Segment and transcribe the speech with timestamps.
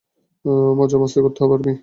[0.79, 1.71] মজা মাস্তি করতে পারবি!